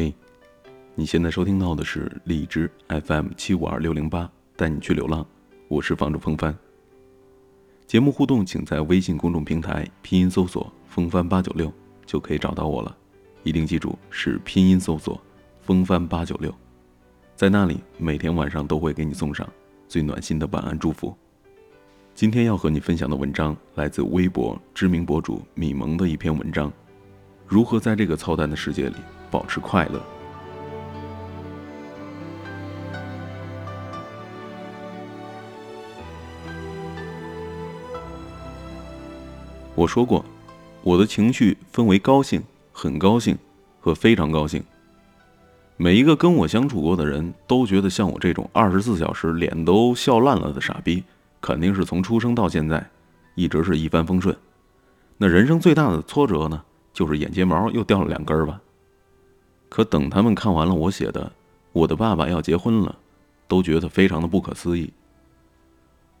[0.00, 0.14] 嘿，
[0.94, 5.26] 你现在收听到的是荔枝 FM 七五二六零八，带你去流浪，
[5.68, 6.56] 我是房主风帆。
[7.86, 11.70] 节目互动，请在微信公众平台拼音搜索“风帆八九六”
[12.06, 12.96] 就可以找到我了。
[13.42, 15.20] 一定记住是拼音搜索
[15.60, 16.50] “风帆八九六”，
[17.36, 19.46] 在那里每天晚上都会给你送上
[19.86, 21.14] 最暖心的晚安祝福。
[22.14, 26.72] 今天要和你分享的文章来自微博知名博主米萌的一篇文章：
[27.50, 28.94] 如何在这个操蛋的世界里
[29.28, 30.00] 保持快乐。
[39.74, 40.24] 我说过，
[40.84, 42.40] 我的情绪分为高兴、
[42.72, 43.36] 很高兴
[43.80, 44.62] 和非常高兴。
[45.76, 51.02] 每一个跟我相处过的人都觉得，像我这种二十四小时脸都笑烂了的傻逼。
[51.40, 52.88] 肯定是从出生到现在，
[53.34, 54.36] 一直是一帆风顺。
[55.16, 56.62] 那人生最大的挫折呢，
[56.92, 58.60] 就是眼睫毛又掉了两根吧。
[59.68, 61.32] 可等他们看完了我写的
[61.72, 62.98] “我的爸爸要结婚了”，
[63.46, 64.92] 都觉得非常的不可思议。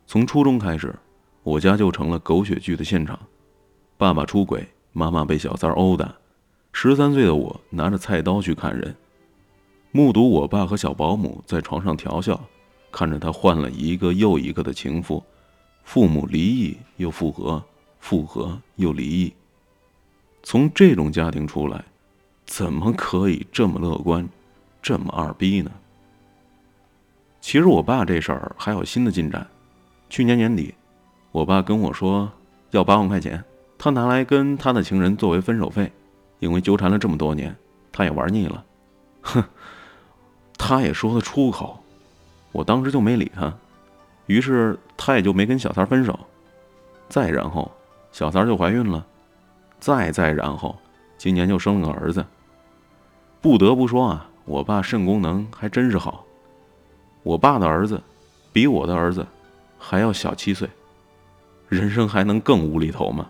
[0.06, 0.94] 从初中开始，
[1.42, 3.18] 我家就成了狗血剧的现场：
[3.96, 6.14] 爸爸出轨，妈妈被小三殴打，
[6.72, 8.94] 十三岁的我拿着菜刀去砍人，
[9.92, 12.40] 目睹我爸和小保姆在床上调笑。
[12.92, 15.22] 看着他换了一个又一个的情妇，
[15.84, 17.62] 父母离异又复合，
[18.00, 19.32] 复合又离异。
[20.42, 21.84] 从这种家庭出来，
[22.46, 24.28] 怎么可以这么乐观，
[24.82, 25.70] 这么二逼呢？
[27.40, 29.46] 其实我爸这事儿还有新的进展。
[30.08, 30.74] 去年年底，
[31.30, 32.30] 我爸跟我说
[32.70, 33.42] 要八万块钱，
[33.78, 35.90] 他拿来跟他的情人作为分手费，
[36.38, 37.54] 因为纠缠了这么多年，
[37.92, 38.64] 他也玩腻了。
[39.22, 39.44] 哼，
[40.58, 41.78] 他也说得出口。
[42.52, 43.54] 我当时就没理他，
[44.26, 46.18] 于是他也就没跟小三分手。
[47.08, 47.70] 再然后，
[48.10, 49.06] 小三就怀孕了，
[49.80, 50.76] 再再然后，
[51.16, 52.24] 今年就生了个儿子。
[53.40, 56.24] 不得不说啊，我爸肾功能还真是好。
[57.22, 58.00] 我爸的儿子
[58.52, 59.26] 比我的儿子
[59.78, 60.68] 还要小七岁，
[61.68, 63.26] 人生还能更无厘头吗？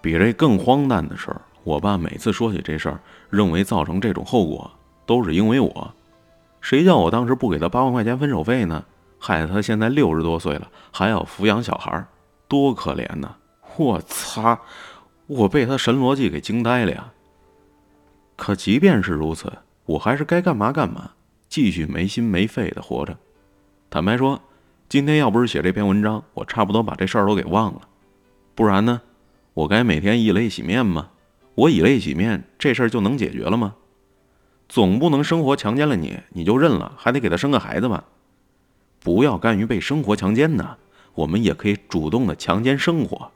[0.00, 4.70] 比这更荒诞的事儿，我爸每次说起这事儿，认为造成这种后果
[5.04, 5.94] 都是因为我。
[6.60, 8.84] 谁叫我当时不给他八万块钱分手费呢？
[9.18, 12.06] 害得他现在六十多岁了，还要抚养小孩，
[12.46, 13.34] 多可怜呐！
[13.76, 14.60] 我擦，
[15.26, 17.12] 我被他神逻辑给惊呆了呀！
[18.36, 19.52] 可即便是如此，
[19.84, 21.12] 我还是该干嘛干嘛，
[21.48, 23.16] 继续没心没肺的活着。
[23.88, 24.40] 坦白说，
[24.88, 27.82] 今天要不是写这篇文章，我差不多把这事儿都给忘了。
[28.54, 29.00] 不然呢，
[29.54, 31.10] 我该每天以泪洗面吗？
[31.54, 33.74] 我以泪洗面，这事儿就能解决了吗？
[34.68, 38.04] 总不能生活强奸了你，你就认了，还得给他生个孩子吧？
[39.00, 40.76] 不要甘于被生活强奸呢，
[41.14, 43.30] 我们也可以主动的强奸生活。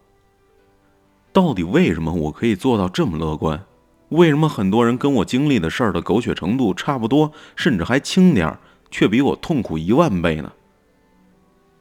[1.33, 3.65] 到底为什么我可以做到这么乐观？
[4.09, 8.59] 为什么很多人跟我经历的事儿的狗血程度差不多，甚至还轻点儿，
[8.91, 10.53] 却比我痛苦一万倍呢？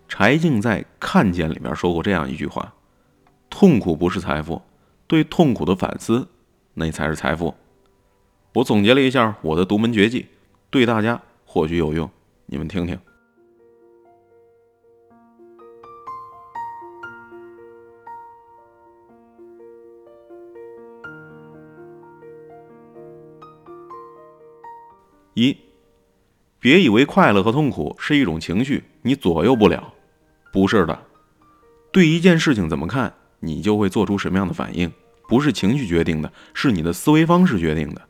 [0.08, 2.74] 柴静在《看见》里面说过这样一句话
[3.50, 4.62] ：“痛苦不是财富，
[5.08, 6.28] 对痛苦的反思，
[6.76, 7.56] 那才是财富。”
[8.54, 10.28] 我总结了一下我的独门绝技，
[10.70, 12.10] 对大家或许有用，
[12.46, 13.00] 你们听听。
[25.40, 25.58] 一，
[26.60, 29.94] 别以为快乐和痛苦是一种情绪，你左右不了，
[30.52, 31.00] 不是的。
[31.92, 34.92] 对一件事情怎么看，你就会做出什么样的反应，
[35.28, 38.02] 不是情绪决定的，是你的思维方式决定的。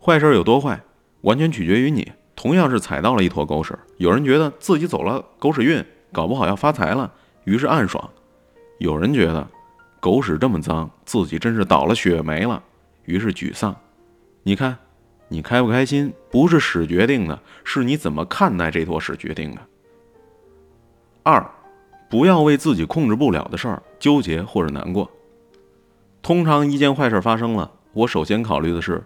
[0.00, 0.80] 坏事有多坏，
[1.22, 2.12] 完全取决于你。
[2.36, 7.12] 同样是踩到了一坨狗屎，有人觉得自己走了狗屎运，搞不好要发财了，
[7.44, 8.10] 于是暗爽；
[8.78, 9.48] 有人觉得
[10.00, 12.62] 狗屎这么脏，自己真是倒了血霉了，
[13.06, 13.74] 于是沮丧。
[14.42, 14.76] 你看，
[15.28, 19.60] 你开不开心，不是屎决定的，是你怎么看待这坨屎决定的。
[21.22, 21.44] 二，
[22.08, 25.10] 不要为自己控制不了的事儿纠结或者难过。
[26.22, 29.02] 通常一件坏事发生了，我首先考虑的是。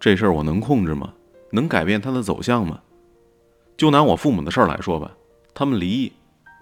[0.00, 1.12] 这事儿我能控制吗？
[1.50, 2.80] 能改变它的走向吗？
[3.76, 5.10] 就拿我父母的事儿来说吧，
[5.54, 6.12] 他们离异，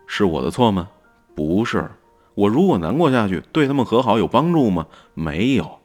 [0.07, 0.89] 是我的错吗？
[1.35, 1.91] 不是。
[2.35, 4.87] 我如果难过下去，对他们和好有帮助吗？
[5.15, 5.79] 没有。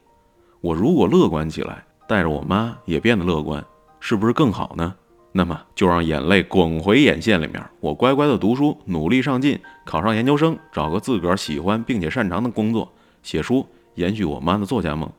[0.62, 3.64] 我如果乐观起来，带着我妈也变得乐观，
[4.00, 4.96] 是不是更好呢？
[5.34, 12.92] 那么就让眼泪滚回眼线里面，我乖乖的读书，努力上进，考上研究生，找个自个儿喜欢并且擅长的工作，
[13.24, 13.66] 写书，
[13.96, 15.10] 延续我妈的作家梦。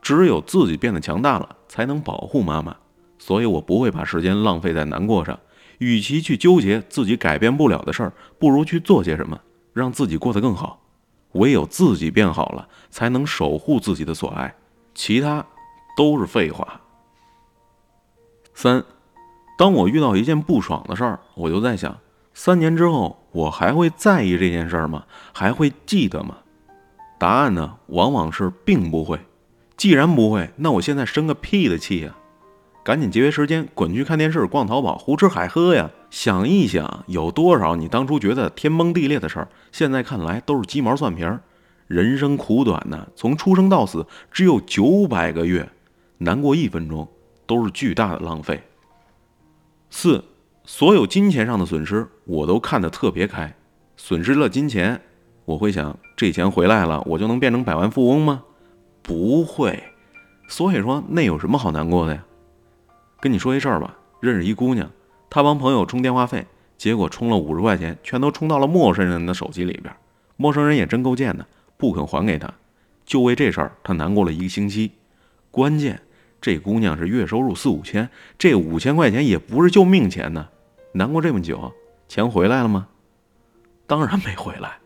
[0.00, 2.76] 只有自己变得强大了，才能保护妈妈。
[3.18, 5.36] 所以我不会把时间浪费在难过上。
[5.78, 9.40] 与其去纠结自己改变不了的事儿，不如去做些什么，
[9.72, 10.80] 让自己过得更好。
[11.32, 14.54] 唯有自己变好了，才能守护自己的所爱。
[14.94, 15.44] 其他
[15.98, 16.80] 都是废话。
[18.54, 18.84] 三，
[19.58, 21.98] 当我遇到一件不爽的事儿，我就在想，
[22.32, 25.02] 三年之后我还会在意这件事儿吗？
[25.32, 26.36] 还会记得吗？
[27.18, 29.18] 答案呢，往往是并不会。
[29.76, 32.14] 既然不会，那我现在生个屁的气呀！
[32.84, 35.90] 赶紧节约时间，滚去看电视、逛淘宝、胡吃海喝呀！
[36.10, 41.26] 想一想，有多少你当初觉得天崩地裂的事儿，现在看来都是鸡毛蒜皮。
[41.88, 45.68] 人生苦短呐，从出生到死只有九百个月，
[46.18, 47.08] 难过一分钟
[47.46, 48.62] 都是巨大的浪费。
[49.90, 50.24] 四，
[50.64, 53.54] 所有金钱上的损失，我都看得特别开。
[53.96, 55.00] 损失了金钱，
[55.44, 58.44] 我会想，这钱回来了，我就能变成百万富翁吗？
[59.02, 59.82] 不会，
[60.48, 62.24] 所以说那有什么好难过的呀？
[63.20, 64.90] 跟你说一事儿吧，认识一姑娘，
[65.30, 69.94] 她帮朋友充电话费，结果充了五十块钱，全都充到了陌生人的手机里边。
[70.36, 72.52] 陌生人也真够贱的，不肯还给她，
[73.04, 74.92] 就为这事儿，她难过了一个星期。
[75.50, 76.02] 关键
[76.40, 78.08] 这姑娘是月收入四五千，
[78.38, 80.48] 这五千块钱也不是救命钱呢。
[80.92, 81.72] 难过这么久，
[82.08, 82.88] 钱回来了吗？
[83.86, 84.78] 当然没回来。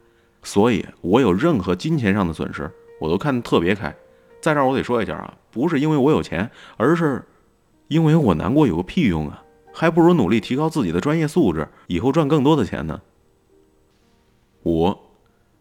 [0.43, 2.71] 所以，我有任何金钱上的损失，
[3.01, 3.95] 我都看得特别开。
[4.41, 7.25] 在这儿我得说一下啊，不是因为我有钱，而是
[7.87, 13.01] 因为我难过有个屁用啊，还不如努力提高自己的专业素质，以后赚更多的钱呢。
[14.65, 14.93] 五，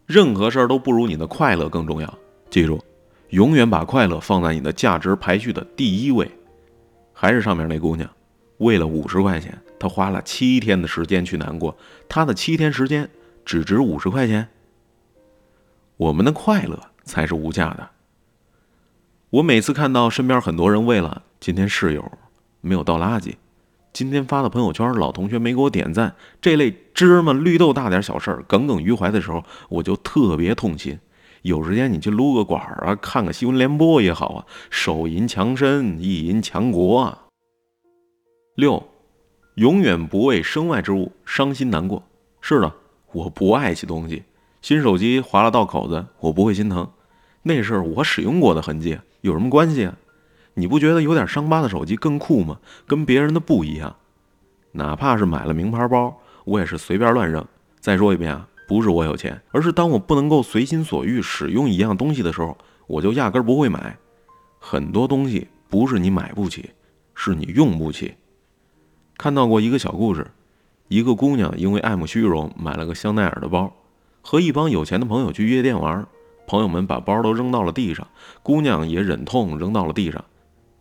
[0.07, 2.17] 任何事儿都不如你的快乐更重要。
[2.49, 2.83] 记住，
[3.31, 6.29] 永远把快乐放在你的价值排序的第一位。
[7.13, 8.09] 还是上面那姑娘，
[8.57, 11.77] 为了五十块钱，她花了七天的时间去难过，
[12.09, 13.09] 她的七天时间
[13.45, 14.47] 只值五十块钱。
[15.97, 17.89] 我们的快乐才是无价的。
[19.29, 22.11] 我每次看到身边很多人为了今天室友
[22.59, 23.35] 没有倒垃圾，
[23.93, 30.99] 今天发的朋友圈老同学没给我点赞这类芝麻绿豆大点小事儿耿耿于怀的时候，我就特别痛心。
[31.41, 37.23] 有时间你去撸个管儿啊，看个新闻联播也好啊，手淫强身，意淫强国啊。
[38.55, 38.87] 六，
[39.55, 42.03] 永远不为身外之物伤心难过。
[42.41, 42.71] 是的，
[43.11, 44.23] 我不爱惜东西，
[44.61, 46.87] 新手机划了道口子，我不会心疼，
[47.41, 48.99] 那是我使用过的痕迹。
[49.21, 49.97] 有什么关系啊？
[50.53, 52.59] 你不觉得有点伤疤的手机更酷吗？
[52.85, 53.95] 跟别人的不一样。
[54.73, 57.43] 哪怕是买了名牌包，我也是随便乱扔。
[57.79, 62.57] 再说一遍啊，不是我有钱，而是当我不能够随心所欲使用一样东西的时候，
[62.87, 63.97] 我就压根不会买。
[64.59, 66.69] 很多东西不是你买不起，
[67.13, 68.13] 是你用不起。
[69.17, 70.25] 看到过一个小故事，
[70.87, 73.75] 一个姑娘因为爱慕虚荣，买了个香奈儿的包，
[74.21, 76.07] 和一帮有钱的朋友去夜店玩。
[76.47, 78.07] 朋友们把包都扔到了地上，
[78.41, 80.23] 姑娘也忍痛扔到了地上。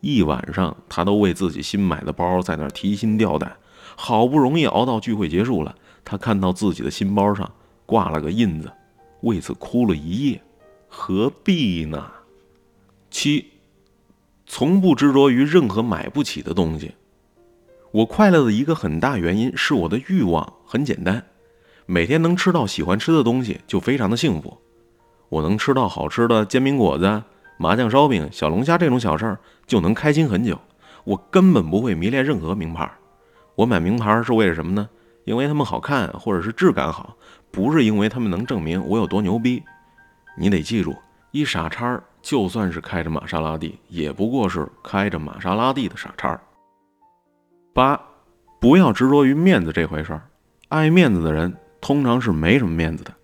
[0.01, 3.57] 一晚上，她都为自己新买的包在那提心吊胆。
[3.97, 7.51] 好不容易熬到聚会结束了，她看到自己的新包上
[7.91, 8.71] 挂了个印子，
[9.23, 10.41] 为此哭了一夜。
[10.87, 12.09] 何必呢？
[13.11, 13.51] 七，
[14.47, 16.95] 从不执着于任何买不起的东西。
[17.91, 21.27] 我快乐的一个很大原因是我的欲望很简单，
[21.85, 24.57] 每天能吃到喜欢吃的东西就非常的幸福。
[25.29, 27.25] 我能吃到好吃的煎饼果子、
[27.59, 30.57] 麻酱烧饼、小龙虾这种小事儿，就能开心很久。
[31.03, 32.89] 我根本不会迷恋任何名牌。
[33.57, 34.89] 我买名牌是为了什么呢？
[35.31, 37.17] 因为它们好看，或者是质感好，
[37.53, 39.63] 不是因为它们能证明我有多牛逼。
[40.37, 40.97] 你得记住，
[41.31, 46.37] 一傻叉就算是开着玛莎拉蒂，也不过是开着玛莎拉蒂的傻叉。
[47.73, 48.01] 八，
[48.59, 50.23] 不要执着于面子这回事儿。
[50.69, 53.15] 爱面子的人通常是没什么面子的。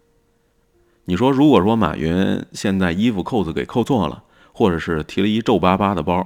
[1.06, 4.22] 你说，如果说马云现在衣服扣子给扣错了，
[4.52, 6.24] 或者是提了一皱巴巴的包，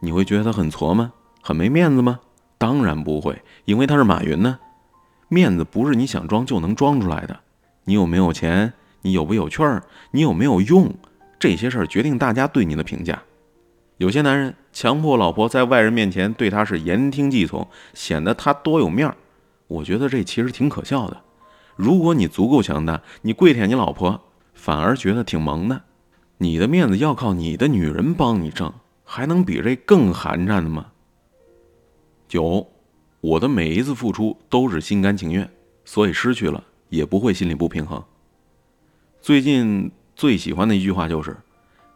[0.00, 1.12] 你会觉得他很挫吗？
[1.42, 2.18] 很没面子吗？
[2.56, 4.58] 当然不会，因为他是马云呢。
[5.28, 7.38] 面子不是你想装就能装出来的。
[7.84, 8.72] 你有没有钱？
[9.02, 9.82] 你有没有趣儿？
[10.10, 10.92] 你有没有用？
[11.38, 13.22] 这些事儿决定大家对你的评价。
[13.98, 19.16] 有些男人强迫老婆在外人面前对他是言听计从，显得他多有面儿。
[19.66, 21.20] 我觉得这其实挺可笑的。
[21.76, 24.20] 如果你足够强大，你跪舔你老婆，
[24.54, 25.82] 反而觉得挺萌的。
[26.38, 28.72] 你的面子要靠你的女人帮你挣，
[29.04, 30.86] 还能比这更寒碜的吗？
[32.28, 32.66] 九，
[33.20, 35.50] 我的每一次付出都是心甘情愿，
[35.84, 38.02] 所以失去了也不会心里不平衡。
[39.20, 41.36] 最近最喜欢的一句话就是：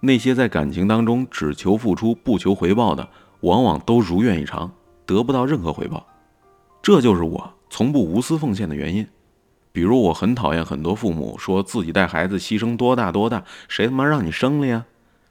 [0.00, 3.08] 那些在感情当中只求付出不求回报的，
[3.42, 4.72] 往往都如愿以偿，
[5.06, 6.04] 得不到任何回报。
[6.82, 9.06] 这就是我从不无私奉献的原因。
[9.70, 14.86] 比如我很讨厌很多父母说自己带孩子牺牲多大多大，谁他妈让你生了呀？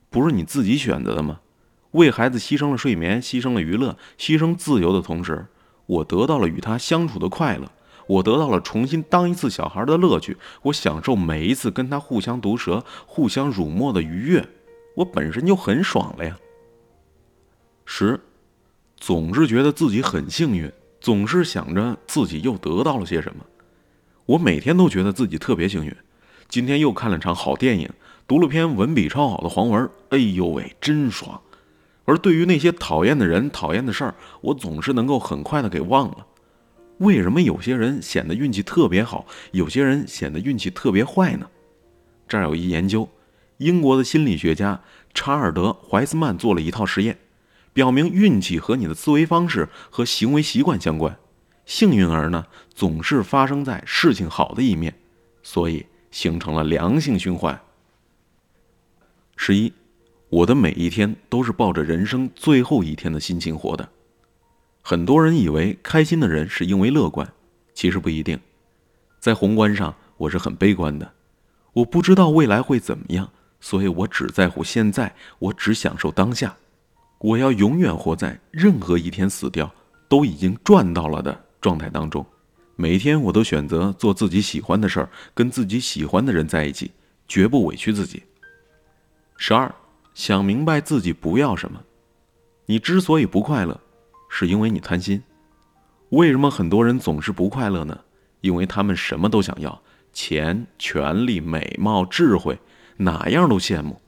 [0.09, 1.41] 不是你自己选择的吗？
[1.91, 5.47] 为孩子牺牲了睡眠，牺牲了娱乐，牺牲自由的同时，
[5.91, 7.69] 我得到了与他相处的快乐，
[8.07, 14.47] 我得到了重新当一次小孩的乐趣，我享受每一次跟他互相毒舌、互相辱没的愉悦，
[14.95, 16.37] 我本身就很爽了呀。
[17.83, 18.17] 十，
[18.95, 20.71] 总是觉得自己很幸运，
[21.01, 23.43] 总是想着自己又得到了些什么。
[24.27, 25.93] 我每天都觉得自己特别幸运，
[26.47, 27.89] 今天又看了场好电影，
[28.25, 31.41] 读了篇文笔超好的黄文，哎呦喂，真爽！
[32.05, 36.27] 而对于那些讨厌的人、讨厌的事儿，我总是能够很快的给忘了。
[36.97, 41.47] 为什么有些人显得运气特别好，有些人显得运气特别坏呢？
[42.27, 43.09] 这儿有一研究，
[43.57, 44.81] 英国的心理学家
[45.13, 47.17] 查尔德·怀斯曼做了一套实验，
[47.73, 51.17] 表明运气和你的思维方式和行为习惯相关。
[51.65, 54.93] 幸运儿呢，总是发生在事情好的一面，
[55.41, 57.59] 所以形成了良性循环。
[59.35, 59.73] 十一，
[60.31, 63.89] 我的每一天都是抱着人生最后一天的心情活的。
[64.81, 67.29] 很多人以为开心的人是因为乐观，
[67.73, 68.39] 其实不一定。
[69.19, 71.11] 在宏观上，我是很悲观的。
[71.73, 76.55] 我不知道未来会怎么样，所以我只在乎现在，我只享受当下。
[77.19, 79.69] 我要永远活在任何一天死掉
[80.07, 82.25] 都已经赚到了的状态当中。
[82.77, 86.91] 每天我都选择做自己喜欢的事儿，跟自己喜欢的人在一起，
[87.27, 88.23] 绝不委屈自己。
[89.35, 89.73] 十二，
[90.13, 91.81] 想明白自己不要什么。
[92.65, 93.79] 你之所以不快乐。
[94.33, 95.21] 是因为你贪心，
[96.11, 97.99] 为什么很多人总是不快乐呢？
[98.39, 99.81] 因为他们什么都想要，
[100.13, 102.57] 钱、权力、美貌、智慧，
[102.95, 103.99] 哪样都羡慕。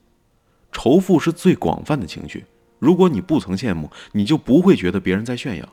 [0.72, 2.46] 仇富是最广泛的情绪。
[2.78, 5.68] 如果你不曾羡慕，你就不会觉得别人在炫耀。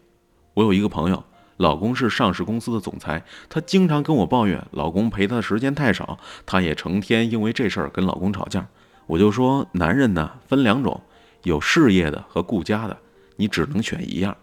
[0.56, 1.24] 我有一个朋友，
[1.56, 8.68] 老公是上市公司的总裁，她经常跟我抱怨老公陪她的时间太少，她也成天因为这事儿跟老公吵架。
[9.12, 11.02] 我就说，男人呢分两种，
[11.44, 12.98] 有事业的和顾家的。
[13.36, 14.34] 你只能选一样。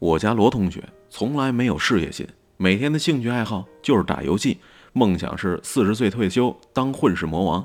[0.00, 4.58] 我家罗同学从来没有事业心，每天的兴趣爱好就是打游戏，
[4.94, 7.64] 梦想是四十岁退休当混世魔王。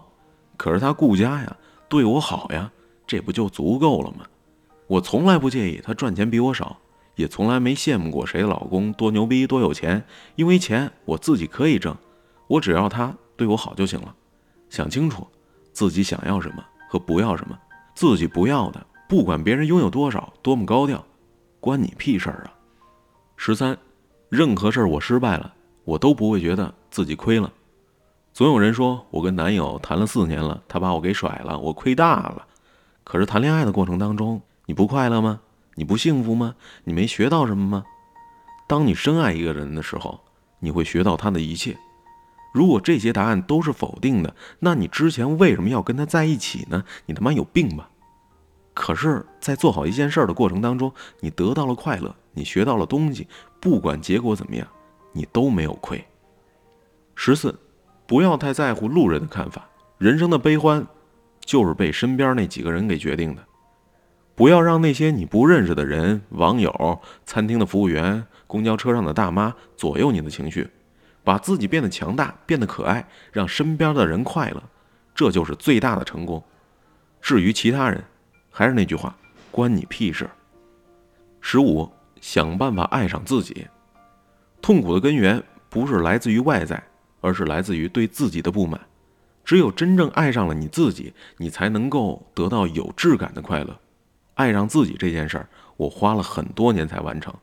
[0.56, 1.58] 可是他顾家呀，
[1.88, 2.72] 对我好呀，
[3.08, 4.28] 这不就足够了吗？
[4.86, 6.78] 我从来不介意他赚钱比我少，
[7.16, 10.06] 也从来没羡慕过谁的老公多牛逼多有钱，
[10.36, 11.98] 因为钱我自己可以挣，
[12.46, 14.14] 我只要他对我好就行了。
[14.70, 15.26] 想清楚
[15.80, 17.58] 自己想要什么和不要什么，
[17.96, 18.86] 自己不要的。
[19.08, 21.02] 不管别人拥有多少，多么高调，
[21.62, 22.52] 关你屁事儿啊！
[23.38, 23.78] 十三，
[24.28, 25.54] 任何事儿我失败了，
[25.86, 27.50] 我都不会觉得自己亏了。
[28.34, 32.46] 总有人说我跟男友谈了四年了，他把我给甩了，我亏大了。
[33.06, 35.40] 可是谈恋爱的过程当中，你不快乐吗？
[35.76, 36.56] 你不幸福吗？
[36.84, 37.86] 你没学到什么吗？
[38.68, 40.20] 当你深爱一个人的时候，
[40.60, 41.78] 你会学到他的一切。
[42.52, 46.84] 如果这些答案都是否定的，那你之前为什么要跟他在一起呢？
[47.06, 47.90] 你他妈有病吧！
[48.74, 53.28] 可是，在做好一件事的过程当中，你得到了快乐，你学到了东西，
[53.60, 54.66] 不管结果怎么样，
[55.12, 56.04] 你都没有亏。
[57.14, 57.54] 十四，
[58.08, 60.88] 不要太在乎路人的看法，人生的悲欢，
[61.42, 63.44] 就是被身边那几个人给决定的。
[64.34, 70.70] 不要让那些你不认识的人、网友、餐厅的服务员、公交车上的大妈左右你的情绪，
[71.24, 74.64] 把自己变得强大，变得可爱，让身边的人快乐，
[75.14, 76.44] 这就是最大的成功。
[77.22, 78.04] 至于其他人，
[78.50, 79.16] 还是那句话，
[79.52, 80.30] 关你屁事。
[81.42, 83.68] 十五，想办法爱上自己。
[84.62, 86.84] 痛苦的根源不是来自于外在，
[87.22, 88.80] 而是来自于对自己的不满。
[89.46, 93.80] 只有真正爱上了你自己，你才能够得到有质感的快乐。
[94.36, 97.34] 爱上自己这件事儿，我花了很多年才完成。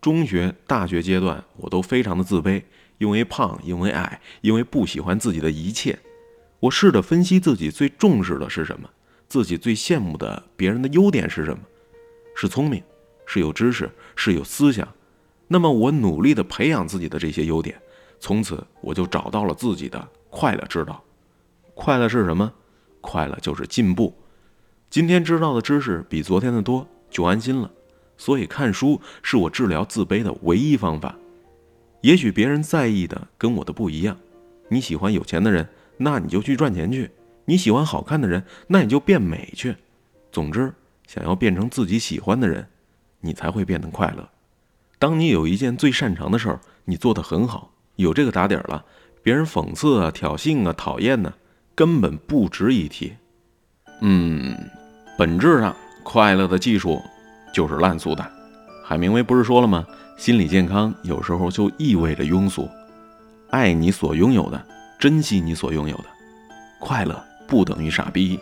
[0.00, 2.62] 中学、大学阶段，我都非常的自卑，
[3.02, 5.98] 因为胖，因为矮，因为不喜欢自己的一切。
[6.60, 8.88] 我试着分析自己最重视的是什么。
[9.28, 11.58] 自己最羡慕的别人的优点是什么？
[12.36, 12.80] 是聪明，
[13.26, 14.86] 是有知识，是有思想。
[15.48, 17.76] 那么我努力的培养自己的这些优点，
[18.20, 21.02] 从此我就找到了自己的快乐之道。
[21.74, 22.52] 快乐是什么？
[23.00, 24.16] 快乐就是进步。
[24.88, 27.68] 今天知道的知识比昨天的多，就安心了。
[28.16, 31.16] 所以看书是我治疗自卑的唯一方法。
[32.02, 34.16] 也许别人在意的跟我的不一样。
[34.68, 35.66] 你喜欢有钱的人，
[35.96, 37.10] 那你就去赚钱去。
[37.44, 39.74] 你喜欢好看的人，那你就变美去。
[40.30, 40.72] 总之，
[41.06, 42.66] 想要变成自己喜欢的人，
[43.20, 44.28] 你才会变得快乐。
[44.98, 48.84] 当你有一件最擅长的事儿，你做得很好，有这个打底儿了，
[49.22, 51.32] 别人讽刺啊、挑衅啊、讨厌呢，
[51.74, 53.12] 根本不值一提。
[54.00, 54.56] 嗯，
[55.18, 57.00] 本质上，快乐的技术
[57.52, 58.24] 就是烂俗的。
[58.84, 59.86] 海明威不是说了吗？
[60.22, 62.70] 心理健康有时候就意味着庸俗。
[63.50, 66.04] 爱你所拥有的，珍惜你所拥有的，
[66.78, 67.20] 快乐。
[67.48, 68.38] 不等于傻逼。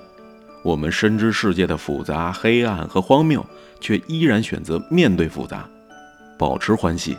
[0.62, 3.42] 我们深知世界的复杂、黑暗和荒谬，
[3.80, 5.66] 却依然选择面对复杂，
[6.38, 7.16] 保持欢喜。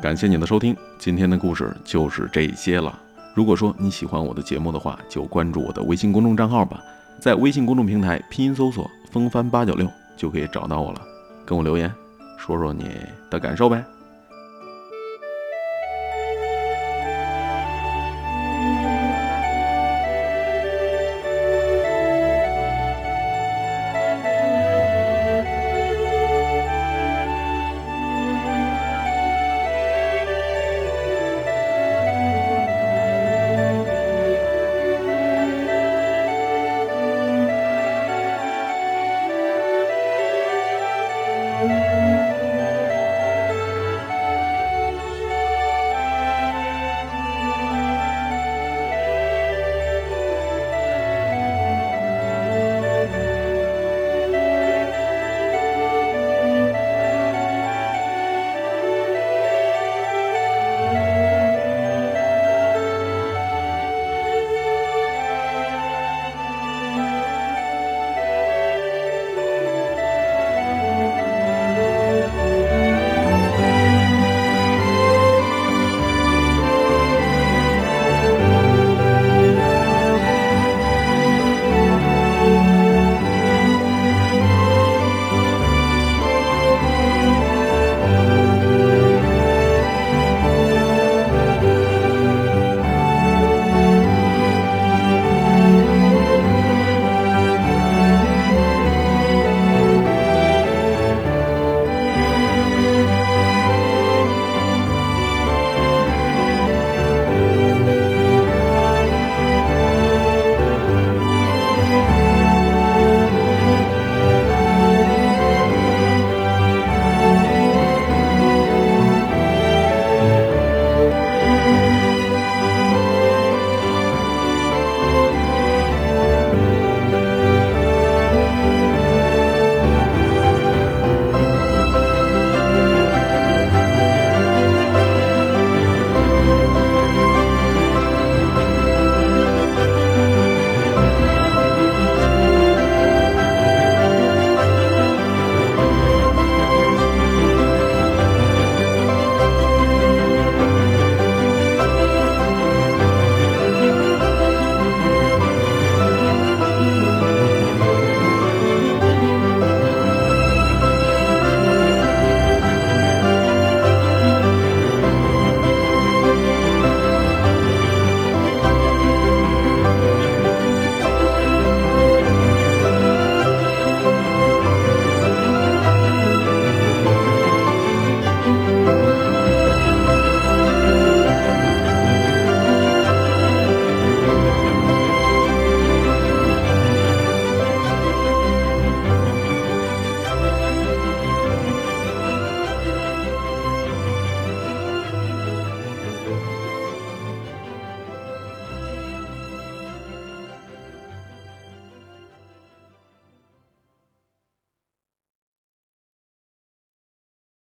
[0.00, 2.96] 感谢你的收听，今天的故事就是这些了。
[3.34, 6.80] 如果说你喜欢我的节目的话，就关注我的微信公众账号吧，
[7.20, 11.02] 在微信公众平台拼音搜索“风帆八九六”就可以找到我了。
[11.44, 11.92] 跟我留言，
[12.46, 12.96] 说说你
[13.28, 13.84] 的感受呗。